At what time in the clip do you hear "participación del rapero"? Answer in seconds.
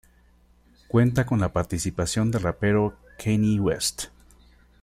1.53-2.97